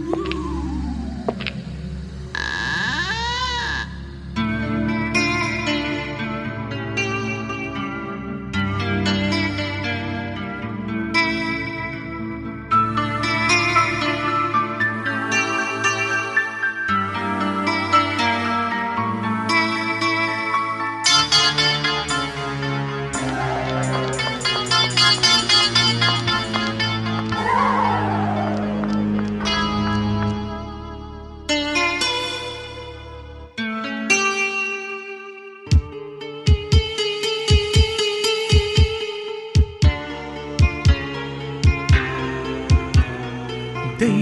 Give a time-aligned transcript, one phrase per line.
[0.00, 0.31] Ooh.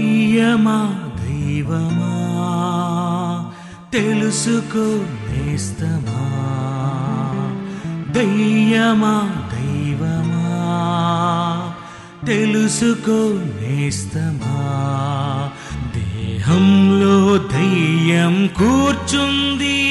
[0.01, 2.13] దయ్యమా దైవమా
[3.93, 6.23] తెలుసుకో నేస్తమా.
[8.11, 10.47] దయ్యమా దైవమా
[12.27, 14.57] తెలుసుకో నేస్తమా.
[15.95, 19.81] దేహంలో దయ్యం కూర్చుంది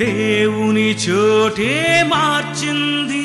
[0.00, 3.19] దేవుని చోటే మార్చింది.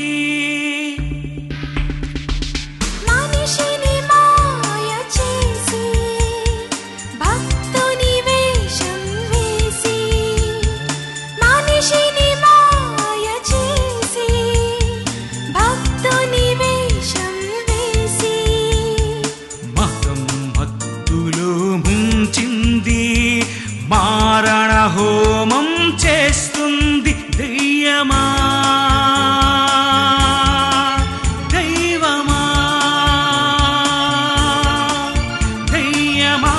[25.06, 28.22] హోమం చేస్తుంది దెయ్యమా?
[31.54, 32.42] దైవమా?
[35.72, 36.56] దెయ్యమా?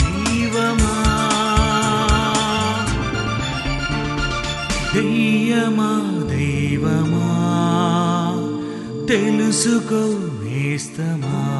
[0.00, 0.94] దైవమా?
[4.94, 5.90] దెయ్యమా?
[6.30, 7.26] దైవమా?
[9.08, 10.02] తెలుసుకో
[10.42, 11.59] నేస్తమా?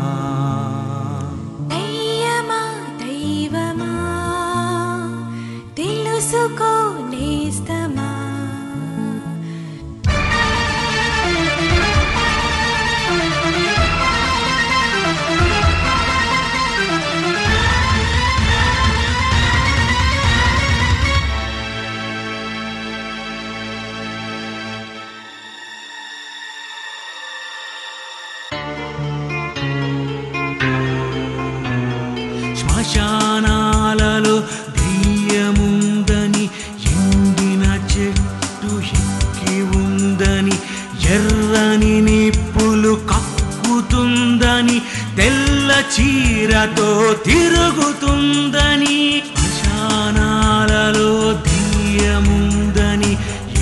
[44.02, 44.76] కక్కుతుందని
[45.16, 46.86] తెల్ల చీరతో
[47.26, 48.96] తిరుగుతుందని
[49.28, 51.10] శ్మశానాలలో
[51.46, 53.12] దెయ్యముందని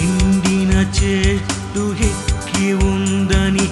[0.02, 3.66] ఎండిన చెట్టు ఎక్కి ఉందని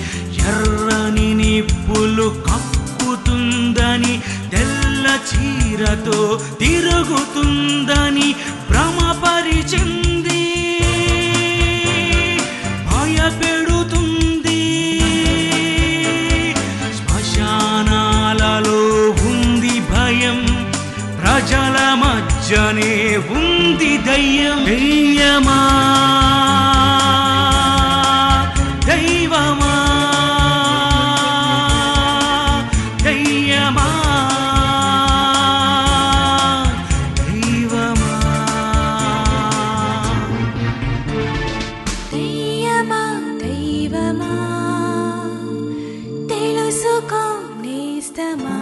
[0.47, 4.15] ఎర్రని నిప్పులు కప్పుతుందని
[4.53, 6.19] తెల్ల చీరతో
[6.61, 8.26] తిరుగుతుందని
[22.49, 22.91] మధ్యనే
[23.31, 25.57] ఉంది దయ్యం దయ్యమా?
[28.87, 29.73] దైవమా?
[33.05, 33.89] దయ్యమా?
[37.19, 38.13] దైవమా?
[42.13, 43.03] దయ్యమా?
[43.43, 44.33] దైవమా?
[46.31, 47.25] తెలుసుకో
[47.65, 48.57] నేస్తమా?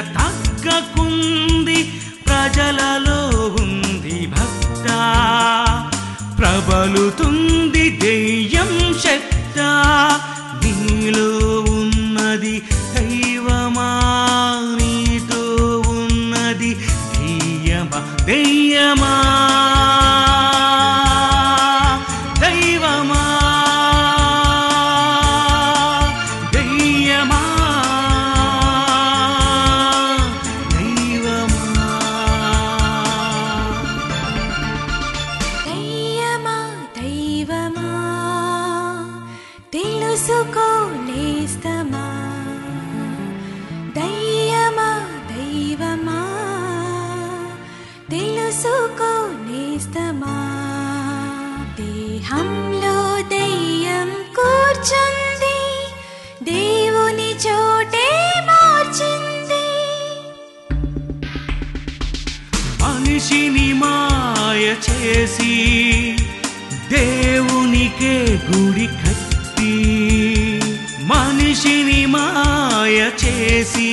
[0.00, 1.92] తగ్గకుంది
[2.26, 4.86] ప్రజలలో ఉంది భక్త.
[6.38, 9.60] ప్రబలుతుంది దెయ్యం శక్త.
[10.64, 12.62] నీలో ఉన్నది
[12.94, 14.00] దైవమా
[14.80, 19.49] నీతో ఉన్నది దెయ్యమా దెయ్యమా.
[52.30, 55.58] రథంలో దయ్యం కూర్చుంది.
[56.42, 58.06] దేవుని చోటే
[58.46, 59.64] మార్చింది.
[62.82, 65.54] మనిషిని మాయ చేసి
[66.90, 69.74] దేవునికే గుడి కట్టి
[71.02, 73.90] మనిషిని మాయ చేసి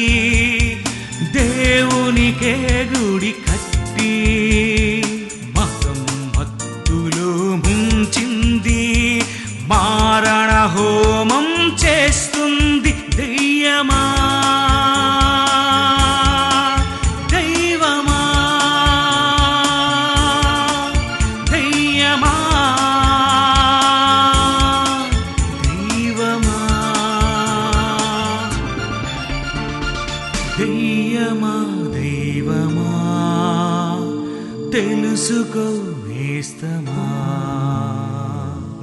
[35.18, 37.08] తెలుసుకో నేస్తమా?